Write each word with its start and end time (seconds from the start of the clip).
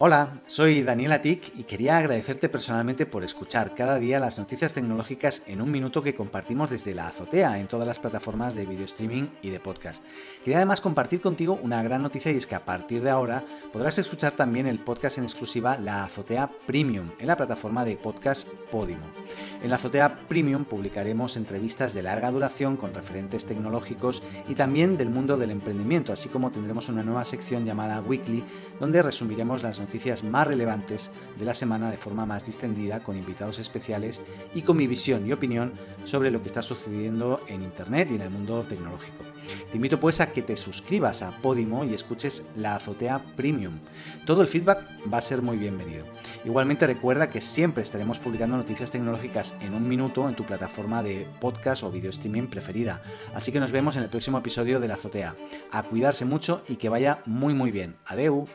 Hola, 0.00 0.42
soy 0.46 0.84
Daniela 0.84 1.20
Tick 1.22 1.58
y 1.58 1.64
quería 1.64 1.98
agradecerte 1.98 2.48
personalmente 2.48 3.04
por 3.04 3.24
escuchar 3.24 3.74
cada 3.74 3.98
día 3.98 4.20
las 4.20 4.38
noticias 4.38 4.72
tecnológicas 4.72 5.42
en 5.48 5.60
un 5.60 5.72
minuto 5.72 6.04
que 6.04 6.14
compartimos 6.14 6.70
desde 6.70 6.94
la 6.94 7.08
azotea 7.08 7.58
en 7.58 7.66
todas 7.66 7.84
las 7.84 7.98
plataformas 7.98 8.54
de 8.54 8.64
video 8.64 8.84
streaming 8.84 9.24
y 9.42 9.50
de 9.50 9.58
podcast. 9.58 10.04
Quería 10.44 10.58
además 10.58 10.80
compartir 10.80 11.20
contigo 11.20 11.58
una 11.64 11.82
gran 11.82 12.00
noticia 12.00 12.30
y 12.30 12.36
es 12.36 12.46
que 12.46 12.54
a 12.54 12.64
partir 12.64 13.02
de 13.02 13.10
ahora 13.10 13.44
podrás 13.72 13.98
escuchar 13.98 14.36
también 14.36 14.68
el 14.68 14.78
podcast 14.78 15.18
en 15.18 15.24
exclusiva 15.24 15.76
La 15.78 16.04
Azotea 16.04 16.48
Premium 16.64 17.10
en 17.18 17.26
la 17.26 17.36
plataforma 17.36 17.84
de 17.84 17.96
podcast 17.96 18.46
Podimo. 18.70 19.04
En 19.64 19.68
la 19.68 19.76
Azotea 19.76 20.16
Premium 20.28 20.64
publicaremos 20.64 21.36
entrevistas 21.36 21.92
de 21.92 22.04
larga 22.04 22.30
duración 22.30 22.76
con 22.76 22.94
referentes 22.94 23.46
tecnológicos 23.46 24.22
y 24.46 24.54
también 24.54 24.96
del 24.96 25.10
mundo 25.10 25.36
del 25.36 25.50
emprendimiento, 25.50 26.12
así 26.12 26.28
como 26.28 26.52
tendremos 26.52 26.88
una 26.88 27.02
nueva 27.02 27.24
sección 27.24 27.64
llamada 27.64 28.00
Weekly 28.00 28.44
donde 28.78 29.02
resumiremos 29.02 29.64
las 29.64 29.80
noticias 29.80 29.87
noticias 29.88 30.22
más 30.22 30.46
relevantes 30.46 31.10
de 31.38 31.46
la 31.46 31.54
semana 31.54 31.90
de 31.90 31.96
forma 31.96 32.26
más 32.26 32.44
distendida, 32.44 33.02
con 33.02 33.16
invitados 33.16 33.58
especiales 33.58 34.20
y 34.54 34.60
con 34.60 34.76
mi 34.76 34.86
visión 34.86 35.26
y 35.26 35.32
opinión 35.32 35.72
sobre 36.04 36.30
lo 36.30 36.42
que 36.42 36.48
está 36.48 36.60
sucediendo 36.60 37.40
en 37.48 37.62
Internet 37.62 38.10
y 38.10 38.16
en 38.16 38.20
el 38.20 38.30
mundo 38.30 38.62
tecnológico. 38.68 39.24
Te 39.70 39.76
invito 39.76 39.98
pues 39.98 40.20
a 40.20 40.30
que 40.30 40.42
te 40.42 40.58
suscribas 40.58 41.22
a 41.22 41.40
Podimo 41.40 41.84
y 41.84 41.94
escuches 41.94 42.48
la 42.54 42.74
azotea 42.74 43.24
Premium. 43.34 43.78
Todo 44.26 44.42
el 44.42 44.48
feedback 44.48 44.84
va 45.10 45.18
a 45.18 45.22
ser 45.22 45.40
muy 45.40 45.56
bienvenido. 45.56 46.04
Igualmente 46.44 46.86
recuerda 46.86 47.30
que 47.30 47.40
siempre 47.40 47.82
estaremos 47.82 48.18
publicando 48.18 48.58
noticias 48.58 48.90
tecnológicas 48.90 49.54
en 49.62 49.72
un 49.72 49.88
minuto 49.88 50.28
en 50.28 50.34
tu 50.34 50.44
plataforma 50.44 51.02
de 51.02 51.26
podcast 51.40 51.82
o 51.82 51.90
video 51.90 52.10
streaming 52.10 52.48
preferida. 52.48 53.02
Así 53.34 53.50
que 53.50 53.60
nos 53.60 53.72
vemos 53.72 53.96
en 53.96 54.02
el 54.02 54.10
próximo 54.10 54.36
episodio 54.36 54.80
de 54.80 54.88
la 54.88 54.94
azotea. 54.94 55.34
A 55.72 55.82
cuidarse 55.82 56.26
mucho 56.26 56.62
y 56.68 56.76
que 56.76 56.90
vaya 56.90 57.22
muy 57.24 57.54
muy 57.54 57.70
bien. 57.70 57.96
Adeu. 58.04 58.48